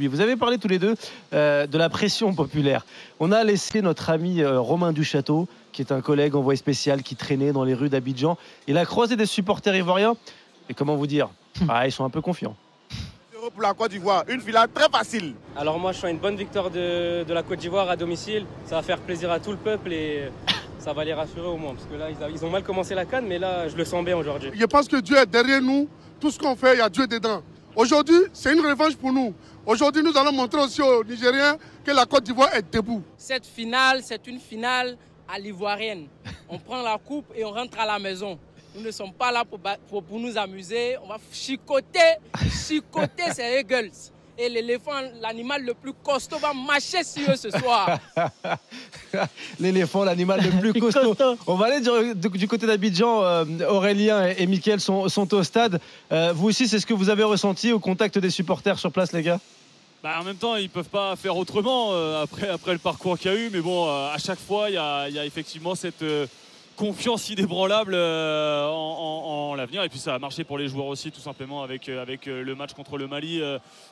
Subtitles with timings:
[0.00, 0.94] Vous avez parlé tous les deux
[1.34, 2.86] euh, de la pression populaire.
[3.20, 7.14] On a laissé notre ami euh, Romain Duchâteau, qui est un collègue envoyé spécial qui
[7.14, 8.38] traînait dans les rues d'Abidjan.
[8.66, 10.14] Il a croisé des supporters ivoiriens.
[10.70, 11.28] Et comment vous dire?
[11.68, 12.56] Ah, Ils sont un peu confiants.
[13.52, 15.34] Pour la Côte d'Ivoire, une finale très facile.
[15.54, 18.46] Alors moi je suis une bonne victoire de, de la Côte d'Ivoire à domicile.
[18.64, 20.30] Ça va faire plaisir à tout le peuple et
[20.78, 21.74] ça va les rassurer au moins.
[21.74, 24.02] Parce que là ils, ils ont mal commencé la canne mais là je le sens
[24.02, 24.52] bien aujourd'hui.
[24.58, 25.86] Je pense que Dieu est derrière nous.
[26.18, 27.42] Tout ce qu'on fait, il y a Dieu dedans.
[27.74, 29.32] Aujourd'hui, c'est une revanche pour nous.
[29.64, 33.02] Aujourd'hui, nous allons montrer aussi aux Nigériens que la Côte d'Ivoire est debout.
[33.16, 36.06] Cette finale, c'est une finale à l'ivoirienne.
[36.50, 38.38] On prend la coupe et on rentre à la maison.
[38.74, 40.96] Nous ne sommes pas là pour, pour, pour nous amuser.
[41.02, 42.16] On va chicoter,
[42.50, 43.90] chicoter ces Eagles
[44.42, 47.98] et l'éléphant, l'animal le plus costaud, va marcher sur eux ce soir.
[49.60, 51.16] l'éléphant, l'animal le plus costaud.
[51.46, 51.80] On va aller
[52.14, 53.22] du, côté d'Abidjan.
[53.22, 55.80] Euh, Aurélien et, Mickaël sont, au stade.
[56.10, 59.12] Euh, vous aussi, c'est ce que vous avez ressenti au contact des supporters sur place,
[59.12, 59.38] les gars?
[60.02, 63.18] Bah, en même temps, ils ne peuvent pas faire autrement euh, après, après le parcours
[63.18, 63.50] qu'il y a eu.
[63.52, 66.04] Mais bon, à chaque fois, il y a, y a, effectivement cette
[66.76, 69.82] confiance inébranlable euh, en, l'avenir.
[69.82, 72.42] Et puis ça a marché pour les joueurs aussi, tout simplement, avec, euh, avec euh,
[72.42, 73.40] le match contre le Mali,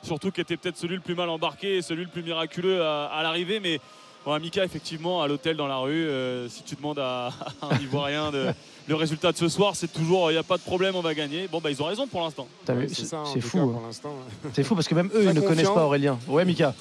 [0.03, 3.19] surtout qui était peut-être celui le plus mal embarqué et celui le plus miraculeux à,
[3.23, 3.59] l'arrivée.
[3.59, 3.79] Mais
[4.25, 6.07] bon, Mika, effectivement, à l'hôtel dans la rue,
[6.49, 8.47] si tu demandes à, un Ivoirien de,
[8.87, 11.13] le résultat de ce soir, c'est toujours il n'y a pas de problème, on va
[11.13, 11.47] gagner.
[11.47, 12.47] Bon, bah, ils ont raison pour l'instant.
[12.65, 13.59] c'est fou.
[13.59, 14.09] Hein.
[14.53, 16.17] C'est fou parce que même eux, ils ne connaissent pas Aurélien.
[16.27, 16.73] Ouais, Mika.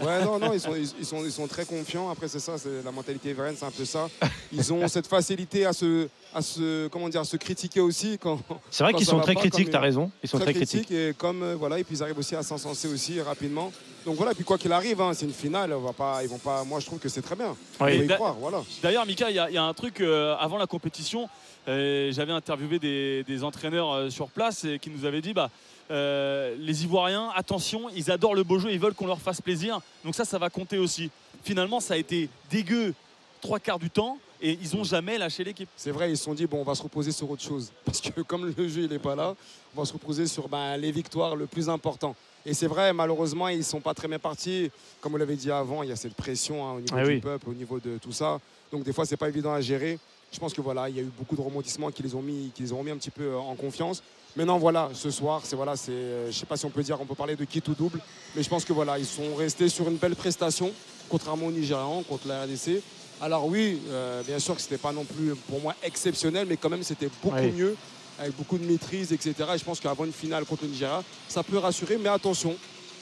[0.00, 2.10] Ouais, non, non, ils sont, ils, sont, ils sont très confiants.
[2.10, 4.08] Après, c'est ça, c'est la mentalité Everett, c'est un peu ça.
[4.52, 8.18] Ils ont cette facilité à se, à se, comment dire, à se critiquer aussi.
[8.18, 8.38] Quand,
[8.70, 10.10] c'est vrai qu'ils sont très critiques, tu as raison.
[10.22, 10.90] Ils sont très, critiques.
[10.90, 13.72] Et, comme, euh, voilà, et puis ils arrivent aussi à s'encenser aussi rapidement.
[14.04, 15.72] Donc voilà, et puis quoi qu'il arrive, hein, c'est une finale.
[15.72, 17.56] On va pas, ils vont pas, moi, je trouve que c'est très bien.
[17.88, 18.62] y croire, voilà.
[18.82, 21.28] D'ailleurs, Mika, il y, a un truc euh, avant la compétition.
[21.66, 25.50] Euh, j'avais interviewé des, des entraîneurs sur place et qui nous avaient dit bah,
[25.90, 29.80] euh, les Ivoiriens, attention, ils adorent le beau jeu, ils veulent qu'on leur fasse plaisir.
[30.04, 31.10] Donc ça, ça va compter aussi.
[31.42, 32.94] Finalement, ça a été dégueu
[33.40, 35.68] trois quarts du temps et ils n'ont jamais lâché l'équipe.
[35.76, 37.72] C'est vrai, ils se sont dit, bon, on va se reposer sur autre chose.
[37.84, 39.34] Parce que comme le jeu, il n'est pas là,
[39.74, 42.14] on va se reposer sur ben, les victoires, le plus important.
[42.48, 44.70] Et c'est vrai, malheureusement, ils ne sont pas très bien partis.
[45.02, 47.20] Comme vous l'avez dit avant, il y a cette pression hein, au niveau ah du
[47.20, 48.40] peuple, au niveau de tout ça.
[48.72, 49.98] Donc des fois, c'est pas évident à gérer.
[50.32, 52.50] Je pense que voilà, il y a eu beaucoup de rebondissements qui les ont mis,
[52.54, 54.02] qui les ont mis un petit peu en confiance.
[54.34, 56.98] Maintenant, voilà, ce soir, c'est voilà, c'est, euh, je sais pas si on peut dire,
[56.98, 58.00] on peut parler de kit ou double,
[58.34, 60.72] mais je pense que voilà, ils sont restés sur une belle prestation,
[61.10, 62.82] contrairement aux Nigérians, contre la RDC.
[63.20, 66.70] Alors oui, euh, bien sûr que c'était pas non plus pour moi exceptionnel, mais quand
[66.70, 67.76] même c'était beaucoup mieux,
[68.18, 69.34] avec beaucoup de maîtrise, etc.
[69.54, 72.56] Et je pense qu'avant une finale contre le Nigeria, ça peut rassurer, mais attention,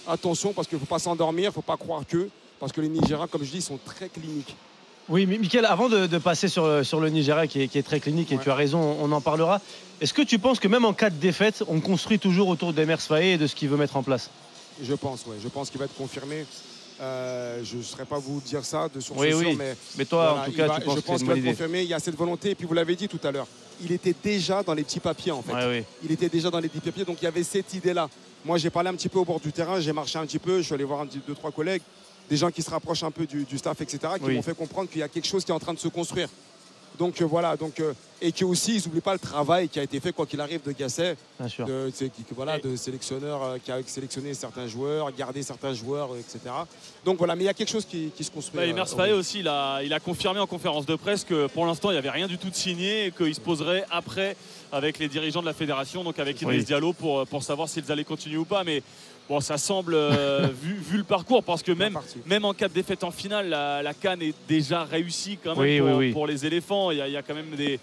[0.06, 2.28] attention, parce qu'il ne faut pas s'endormir, il ne faut pas croire que,
[2.60, 4.56] parce que les Nigériens, comme je dis, sont très cliniques.
[5.08, 8.50] Oui, Michael, avant de, passer sur, sur, le Nigeria qui est, très clinique, et tu
[8.50, 9.60] as raison, on en parlera,
[10.00, 13.00] est-ce que tu penses que même en cas de défaite, on construit toujours autour d'Emers
[13.00, 14.30] Faé et de ce qu'il veut mettre en place?
[14.82, 15.36] Je pense, oui.
[15.42, 16.44] Je pense qu'il va être confirmé.
[17.00, 19.58] Euh, je ne saurais pas vous dire ça de source oui, oui.
[19.98, 21.82] mais, toi, en tout cas, tu penses je pense qu'il va être confirmé.
[21.82, 23.46] Il y a cette volonté, et puis vous l'avez dit tout à l'heure,
[23.82, 25.84] il était déjà dans les petits papiers, en fait.
[26.02, 28.08] il était déjà dans les petits papiers, donc il y avait cette idée-là.
[28.44, 30.58] Moi, j'ai parlé un petit peu au bord du terrain, j'ai marché un petit peu,
[30.58, 31.82] je suis allé voir un petit, deux, trois collègues
[32.28, 35.00] des gens qui se rapprochent un peu du, staff, etc., qui m'ont fait comprendre qu'il
[35.00, 36.28] y a quelque chose qui est en train de se construire.
[36.98, 37.92] Donc euh, voilà, donc, euh,
[38.22, 40.62] et qui aussi, ils n'oublient pas le travail qui a été fait, quoi qu'il arrive,
[40.62, 41.90] de Gasset, de,
[42.34, 46.38] voilà, de sélectionneur euh, qui a sélectionné certains joueurs, gardé certains joueurs, etc.
[47.04, 48.72] Donc voilà, mais il y a quelque chose qui, se construit.
[48.72, 51.90] Bah, et aussi, il a, il a, confirmé en conférence de presse que pour l'instant,
[51.90, 54.36] il n'y avait rien du tout de signé et qu'il se poserait après
[54.72, 58.04] avec les dirigeants de la fédération, donc avec Idriss Diallo, pour, pour savoir s'ils allaient
[58.04, 58.64] continuer ou pas.
[58.64, 58.82] Mais
[59.28, 63.02] Bon, ça semble, euh, vu, le parcours, parce que même, même en cas de défaite
[63.02, 66.92] en finale, la, la canne est déjà réussie quand même pour, les éléphants.
[66.92, 67.80] Il y, a, quand même des,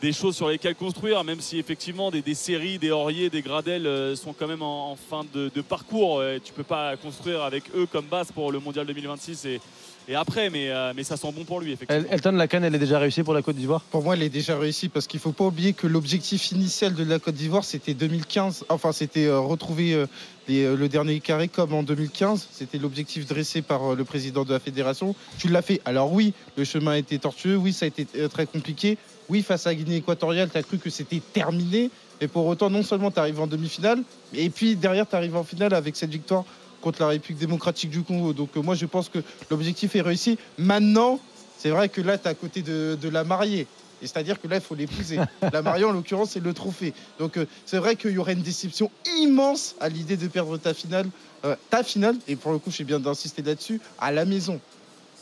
[0.00, 4.16] des, choses sur lesquelles construire, même si effectivement des, séries, des Auriers, des Gradel euh,
[4.16, 6.22] sont quand même en, fin de, parcours.
[6.42, 9.60] tu peux pas construire avec eux comme base pour le Mondial 2026 et,
[10.08, 12.08] et après, mais, euh, mais ça sent bon pour lui, effectivement.
[12.10, 13.82] Elton, la canne, elle est déjà réussie pour la Côte d'Ivoire?
[13.82, 16.94] Pour moi, elle est déjà réussie parce qu'il ne faut pas oublier que l'objectif initial
[16.94, 18.64] de la Côte d'Ivoire, c'était 2015.
[18.70, 20.06] Enfin, c'était euh, retrouver euh,
[20.48, 22.48] le dernier carré comme en 2015.
[22.50, 25.14] C'était l'objectif dressé par le président de la fédération.
[25.38, 25.82] Tu l'as fait.
[25.84, 27.56] Alors, oui, le chemin a été tortueux.
[27.56, 28.96] Oui, ça a été très compliqué.
[29.28, 31.90] Oui, face à Guinée équatoriale, tu as cru que c'était terminé.
[32.20, 34.02] Et pour autant, non seulement tu arrives en demi-finale,
[34.34, 36.44] et puis derrière, tu arrives en finale avec cette victoire
[36.80, 38.32] contre la République démocratique du Congo.
[38.32, 39.18] Donc euh, moi, je pense que
[39.50, 40.38] l'objectif est réussi.
[40.58, 41.20] Maintenant,
[41.58, 43.66] c'est vrai que là, tu es à côté de, la mariée.
[44.00, 45.18] Et c'est-à-dire que là, il faut l'épouser.
[45.52, 46.94] La mariée, en l'occurrence, c'est le trophée.
[47.18, 50.72] Donc, euh, c'est vrai qu'il y aurait une déception immense à l'idée de perdre ta
[50.72, 51.08] finale,
[51.44, 54.60] euh, ta finale, et pour le coup, j'ai bien d'insister là-dessus, à la maison.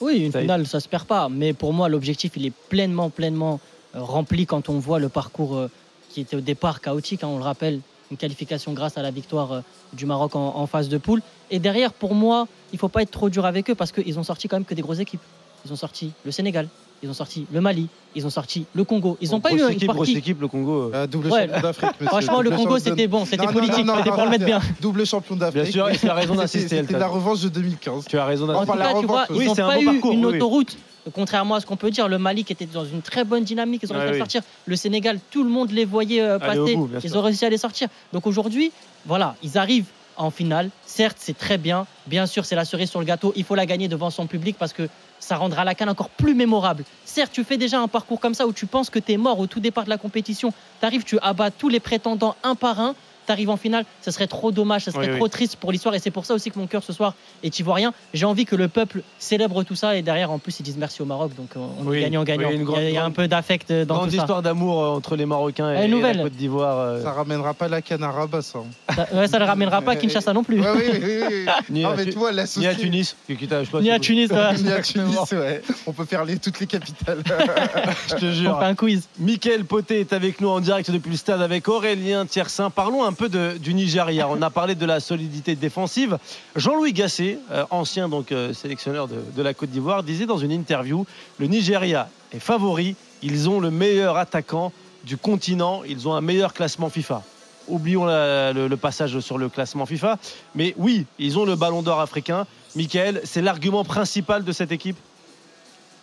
[0.02, 1.30] Oui, une finale, ça se perd pas.
[1.30, 3.60] Mais pour moi, l'objectif, il est pleinement, pleinement
[3.94, 5.70] rempli quand on voit le parcours
[6.10, 7.24] qui était au départ chaotique.
[7.24, 7.80] Hein, on le rappelle,
[8.10, 9.60] une qualification grâce à la victoire euh,
[9.92, 11.22] du Maroc en, en phase de poule.
[11.50, 14.22] Et derrière, pour moi, il faut pas être trop dur avec eux parce qu'ils ont
[14.24, 15.20] sorti quand même que des grosses équipes.
[15.64, 16.68] Ils ont sorti le Sénégal,
[17.02, 19.16] ils ont sorti le Mali, ils ont sorti le Congo.
[19.20, 20.82] Ils n'ont pas eu une équipe, grosse équipe, le Congo.
[20.84, 20.90] euh.
[20.94, 21.46] Euh, double Ouais.
[21.48, 21.90] champion d'Afrique.
[22.02, 24.60] Franchement, le Congo, c'était bon, c'était politique, c'était pour le mettre bien.
[24.80, 25.62] Double champion d'Afrique.
[25.64, 28.04] Bien sûr, et tu as raison d'insister, C'était la revanche de 2015.
[28.08, 28.72] Tu as raison En d'insister.
[28.72, 29.34] tout la cas, tu revanche, vois, oui.
[29.34, 30.78] ils Oui, n'ont c'est un pas bon eu parcours, une autoroute.
[31.14, 33.82] Contrairement à ce qu'on peut dire, le Mali qui était dans une très bonne dynamique,
[33.84, 34.18] ils ont réussi à oui.
[34.18, 34.42] sortir.
[34.66, 36.74] Le Sénégal, tout le monde les voyait euh, passer.
[36.74, 37.88] bout, ils ont réussi à les sortir.
[38.12, 38.72] Donc aujourd'hui,
[39.04, 39.86] voilà, ils arrivent
[40.16, 40.70] en finale.
[40.84, 41.86] Certes, c'est très bien.
[42.06, 43.32] Bien sûr, c'est la cerise sur le gâteau.
[43.36, 44.88] Il faut la gagner devant son public parce que
[45.18, 46.84] ça rendra la canne encore plus mémorable.
[47.04, 49.38] Certes, tu fais déjà un parcours comme ça où tu penses que tu es mort
[49.38, 50.52] au tout départ de la compétition.
[50.80, 52.94] Tu arrives, tu abats tous les prétendants un par un.
[53.26, 55.18] Tu arrives en finale, ce serait trop dommage, ce serait Oui, oui.
[55.18, 55.94] trop triste pour l'histoire.
[55.94, 57.92] Et c'est pour ça aussi que mon cœur ce soir est ivoirien.
[58.14, 61.02] J'ai envie que le peuple célèbre tout ça et derrière, en plus, ils disent merci
[61.02, 61.32] au Maroc.
[61.36, 62.50] Donc on on Oui, est gagnant-gagnant.
[62.50, 64.22] il, y a- il y a un peu d'affect euh, dans Grande tout ça.
[64.22, 66.16] histoire d'amour euh, entre les Marocains et, Eh, et nouvelle.
[66.18, 66.78] la Côte d'Ivoire.
[66.78, 68.60] euh, Ça ramènera pas la canne à Rabat, ça.
[68.94, 70.60] Ça, ouais, ça ne ramènera pas à Kinshasa non plus.
[70.60, 71.46] Ouais, oui, oui, oui.
[71.70, 72.74] Ni, Non, à, mais Tu- tu vois, ni à l'associé.
[72.76, 73.16] Tunis.
[73.28, 74.30] Ni à Tunis.
[74.30, 75.62] Ni à Tunis, ouais.
[75.86, 77.22] On peut faire les, toutes les capitales.
[78.08, 78.58] je te On jure.
[78.58, 79.08] fait un quiz.
[79.18, 82.70] Mickaël Poté est avec nous en direct depuis le stade avec Aurélien Tiersin.
[82.70, 84.28] Parlons un peu de- du Nigeria.
[84.30, 86.18] On a parlé de la solidité défensive.
[86.54, 90.52] Jean-Louis Gasset, euh, ancien donc euh, sélectionneur de, de la Côte d'Ivoire, disait dans une
[90.52, 91.04] interview
[91.38, 92.94] le Nigeria est favori.
[93.22, 94.72] Ils ont le meilleur attaquant
[95.04, 95.82] du continent.
[95.88, 97.22] Ils ont un meilleur classement FIFA.
[97.68, 100.18] Oublions la- le, le passage sur le classement FIFA.
[100.54, 102.46] Mais oui, ils ont le ballon d'or africain.
[102.76, 104.96] Michael, c'est l'argument principal de cette équipe?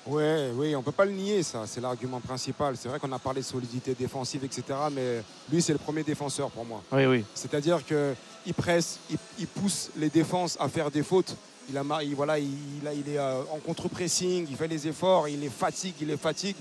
[0.05, 1.63] Ouais, oui, on peut pas le nier, ça.
[1.65, 2.75] C'est l'argument principal.
[2.77, 4.63] C'est vrai qu'on a parlé de solidité défensive, etc.
[4.91, 5.21] Mais
[5.51, 6.81] lui, c'est le premier défenseur pour moi.
[6.91, 7.25] Oui, oui.
[7.33, 11.35] C'est-à-dire qu'il presse, il, il pousse les défenses à faire des fautes.
[11.69, 12.47] Il, a, il- voilà, il,
[13.07, 16.57] est euh, en contre-pressing, il fait les efforts, il les fatigue, il les fatigue.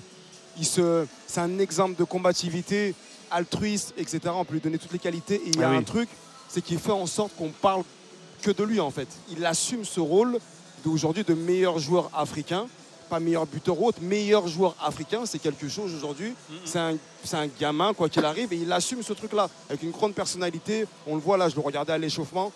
[0.58, 2.94] Il se, c'est un exemple de combativité,
[3.30, 4.20] altruiste, etc.
[4.34, 5.36] On peut lui donner toutes les qualités.
[5.44, 5.78] Et il y a Ah oui.
[5.78, 6.08] un truc,
[6.48, 7.82] c'est qu'il fait en sorte qu'on parle
[8.42, 9.08] que de lui, en fait.
[9.30, 10.38] Il assume ce rôle
[10.84, 12.68] d'aujourd'hui de meilleur joueur africain.
[13.12, 16.32] Pas meilleur buteur ou autre, meilleur joueur africain, c'est quelque chose aujourd'hui.
[16.64, 19.90] C'est un, c'est un gamin, quoi qu'il arrive, et il assume ce truc-là avec une
[19.90, 20.86] grande personnalité.
[21.06, 22.50] On le voit là, je le regardais à l'échauffement.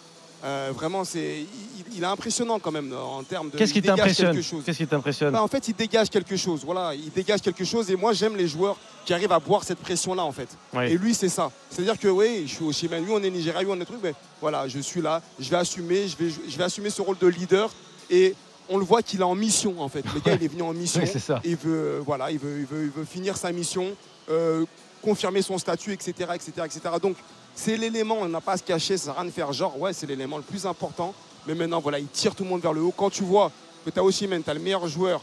[0.44, 3.58] Euh, vraiment, c'est, il, il est impressionnant quand même en termes de.
[3.58, 4.62] Qu'est-ce qui t'impressionne quelque chose.
[4.64, 6.62] Qu'est-ce qui t'impressionne Bah, en fait, il dégage quelque chose.
[6.64, 7.90] Voilà, il dégage quelque chose.
[7.90, 10.48] Et moi, j'aime les joueurs qui arrivent à boire cette pression-là, en fait.
[10.72, 10.84] Oui.
[10.84, 11.52] Et lui, c'est ça.
[11.68, 14.00] C'est-à-dire que oui, je suis au Chimène, lui, on est Nigeria, lui, on est truc,
[14.02, 17.18] mais voilà, je suis là, je vais assumer, je vais, je vais assumer ce rôle
[17.18, 17.68] de leader.
[18.08, 18.34] Et
[18.68, 20.04] on le voit qu'il est en mission, en fait.
[20.14, 21.00] Le gars, il est venu en mission.
[21.00, 21.40] Oui, c'est ça.
[21.44, 23.94] Il veut, voilà, il veut, il veut, il veut finir sa mission,
[24.30, 24.64] euh,
[25.02, 26.80] confirmer son statut, etc., etc., etc.
[27.00, 27.16] Donc,
[27.54, 29.78] c'est l'élément, on n'a pas à se cacher, ça sert à rien de faire genre,
[29.80, 31.14] ouais, c'est l'élément le plus important.
[31.46, 32.92] Mais maintenant, voilà, il tire tout le monde vers le haut.
[32.94, 33.50] Quand tu vois
[33.84, 35.22] que tu as aussi, tu as le meilleur joueur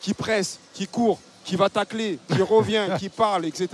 [0.00, 3.68] qui presse, qui court, qui va tacler, qui revient, qui parle, etc.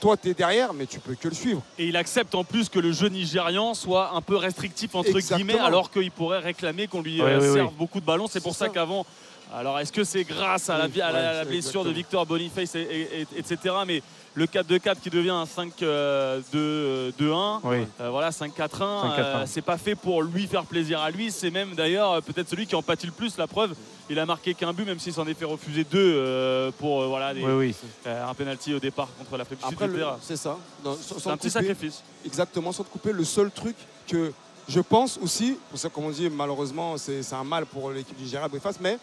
[0.00, 1.60] Toi, tu es derrière, mais tu peux que le suivre.
[1.78, 5.38] Et il accepte en plus que le jeu nigérian soit un peu restrictif entre Exactement.
[5.38, 7.54] guillemets, alors qu'il pourrait réclamer qu'on lui Oui, euh, oui, oui.
[7.54, 8.26] serve beaucoup de ballons.
[8.28, 8.68] C'est pour ça.
[8.68, 9.04] qu'avant.
[9.54, 11.90] Alors est-ce que c'est grâce à la, à la- la blessure de.
[11.90, 13.74] Victor Boniface, et, et- et- etc.
[13.86, 14.02] Mais
[14.34, 17.86] le 4-2-4 qui devient un 5-2-1, Oui.
[18.00, 19.18] euh, voilà 5-4-1, 5-4-1.
[19.18, 21.30] euh, c'est pas fait pour lui faire plaisir à lui.
[21.30, 23.36] C'est même d'ailleurs euh, peut-être celui qui en pâtit le plus.
[23.38, 23.74] La preuve,
[24.10, 27.06] il a marqué qu'un but, même s'il s'en est fait refuser deux euh, pour euh,
[27.06, 27.74] voilà des- Oui, oui.
[28.06, 30.06] euh, un penalty au départ contre le- etc.
[30.22, 30.56] c'est ça.
[31.18, 32.02] C'est un petit sacrifice.
[32.24, 33.12] Exactement, sans te couper.
[33.12, 34.32] Le seul truc que
[34.68, 38.16] je pense aussi, pour ça, comme on dit, malheureusement, c'est c'est un mal pour l'équipe
[38.18, 38.98] du Gérard Briefas, mais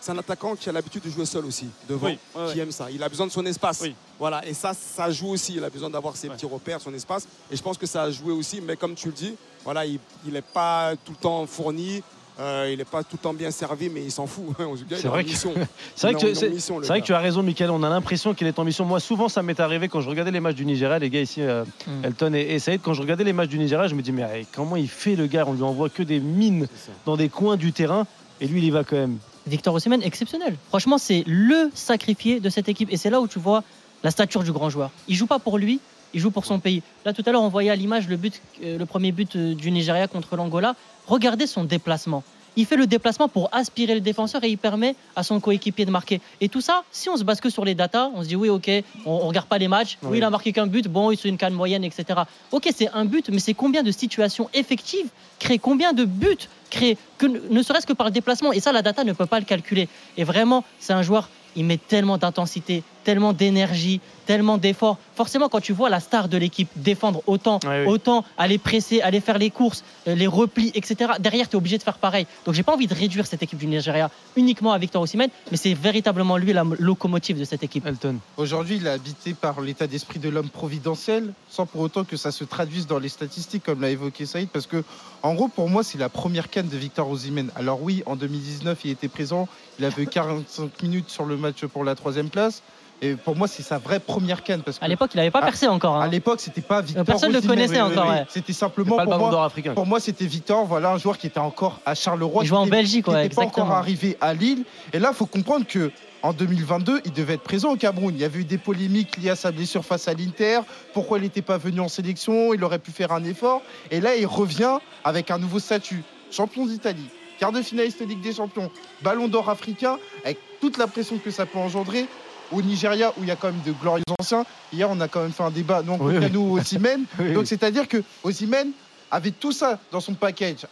[0.00, 2.62] c'est un attaquant qui a l'habitude de jouer seul aussi, devant, Oui, ouais, qui ouais.
[2.62, 2.90] aime ça.
[2.90, 3.80] Il a besoin de son espace.
[3.82, 3.94] Oui.
[4.18, 5.54] Voilà, et ça, ça joue aussi.
[5.56, 6.34] Il a besoin d'avoir ses Ouais.
[6.34, 7.26] petits repères, son espace.
[7.50, 9.34] Et je pense que ça a joué aussi, mais comme tu le dis,
[9.64, 12.02] voilà, il n'est pas tout le temps fourni.
[12.38, 14.44] euh, il n'est pas tout le temps bien servi, mais il s'en fout.
[14.58, 17.70] C'est vrai que- vrai, que, mission, c'est vrai que tu as raison, Michael.
[17.70, 18.84] On a l'impression qu'il est en mission.
[18.84, 21.40] Moi, souvent, ça m'est arrivé quand je regardais les matchs du Nigeria, les gars ici,
[21.40, 22.04] euh, Mm.
[22.04, 24.44] Elton et, et Saïd, quand je regardais les matchs du Nigeria, je me dis, mais
[24.54, 25.44] comment il fait le gars?
[25.46, 26.68] On lui envoie que des mines
[27.06, 28.06] dans des coins du terrain.
[28.42, 29.16] Et lui, il y va quand même.
[29.46, 30.56] Victor Osimhen, exceptionnel.
[30.68, 32.92] Franchement, c'est le sacrifié de cette équipe.
[32.92, 33.62] Et c'est là où tu vois
[34.02, 34.90] la stature du grand joueur.
[35.08, 35.80] Il joue pas pour lui,
[36.14, 36.82] il joue pour son pays.
[37.04, 39.54] Là, tout à l'heure, on voyait à l'image le, but, euh, le premier but euh,
[39.54, 40.74] du Nigeria contre l'Angola.
[41.06, 42.24] Regardez son déplacement.
[42.56, 45.90] Il fait le déplacement pour aspirer le défenseur et il permet à son coéquipier de
[45.90, 46.20] marquer.
[46.40, 48.48] Et tout ça, si on se base que sur les datas, on se dit oui,
[48.48, 48.70] ok,
[49.04, 49.98] on, on regarde pas les matchs.
[50.02, 50.18] Oui, Oui.
[50.18, 50.88] il a marqué qu'un but.
[50.88, 52.20] Bon, c'est une canne moyenne, etc.
[52.52, 55.08] Ok, c'est un but, mais c'est combien de situations effectives
[55.38, 58.52] créées, combien de buts créés, que, ne serait-ce que par le déplacement?
[58.52, 59.88] Et ça, la data ne peut pas le calculer.
[60.16, 64.98] Et vraiment, c'est un joueur, il met tellement d'intensité, tellement d'énergie, tellement d'efforts.
[65.14, 67.86] Forcément, quand tu vois la star de l'équipe défendre autant, Ouais, oui.
[67.86, 71.12] autant aller presser, aller faire les courses, euh, les replis, etc.
[71.20, 72.26] Derrière, tu es obligé de faire pareil.
[72.44, 75.56] Donc, j'ai pas envie de réduire cette équipe du Nigeria uniquement à Victor Osimhen, mais
[75.56, 77.86] c'est véritablement lui la locomotive de cette équipe.
[77.86, 78.16] Elton.
[78.36, 82.32] Aujourd'hui, il est habité par l'état d'esprit de l'homme providentiel, sans pour autant que ça
[82.32, 84.82] se traduise dans les statistiques, comme l'a évoqué Saïd, parce que,
[85.22, 87.50] en gros, pour moi, c'est la première canne de Victor Osimhen.
[87.54, 89.46] Alors oui, en 2019, il était présent,
[89.78, 92.62] il avait eu 45 minutes sur le match pour la troisième place,
[93.02, 95.42] et pour moi, c'est sa vraie première canne, parce que À l'époque, il n'avait pas
[95.42, 95.96] percé encore.
[95.96, 96.00] hein.
[96.02, 97.56] à l'époque, c'était pas Victor personne le Osimhen.
[97.56, 98.24] connaissait encore, ouais.
[98.28, 99.74] C'était simplement pas le pour ballon moi, d'or africain.
[99.74, 102.44] pour moi, c'était Victor, voilà, un joueur qui était encore à Charleroi.
[102.44, 104.64] Il jouait en Belgique, ouais, n'était pas encore arrivé à Lille.
[104.92, 105.90] Et là, il faut comprendre que
[106.22, 108.12] en 2022, il devait être présent au Cameroun.
[108.14, 110.60] Il y avait eu des polémiques liées à sa blessure face à l'Inter.
[110.94, 113.62] Pourquoi il n'était pas venu en sélection Il aurait pu faire un effort.
[113.90, 116.02] Et là, il revient avec un nouveau statut.
[116.32, 117.06] Champion d'Italie,
[117.38, 118.70] quart de finaliste de Ligue des Champions,
[119.02, 122.06] ballon d'or africain, avec toute la pression que ça peut engendrer.
[122.52, 124.44] Au Nigeria, où il y a quand même de glorieux anciens.
[124.72, 126.30] Hier, on a quand même fait un débat, non, Oui, oui.
[126.32, 127.04] nous, Osimhen.
[127.18, 128.70] Oui, Donc c'est-à-dire que Osimhen
[129.10, 130.66] avait tout ça dans son package.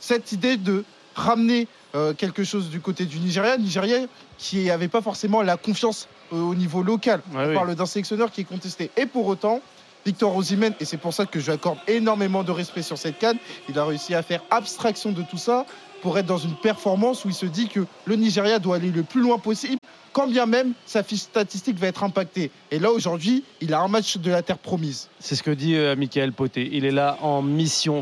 [0.00, 0.84] Cette idée de
[1.14, 3.98] ramener euh, quelque chose du côté du Nigeria, Nigeria
[4.36, 7.20] qui n'avait pas forcément la confiance euh, au niveau local.
[7.34, 8.90] Ouais, On parle d'un sélectionneur qui est contesté.
[8.96, 9.60] Et pour autant,
[10.06, 13.18] Victor Osimhen, et c'est pour ça que je lui accorde énormément de respect sur cette
[13.18, 13.36] canne,
[13.68, 15.66] il a réussi à faire abstraction de tout ça
[16.02, 19.02] pour être dans une performance où il se dit que le Nigeria doit aller le
[19.02, 19.78] plus loin possible,
[20.12, 22.50] quand bien même sa fiche statistique va être impactée.
[22.70, 25.08] Et là, aujourd'hui, il a un match de la terre promise.
[25.20, 26.68] C'est ce que dit euh, Michael Poté.
[26.72, 27.96] Il est là en mission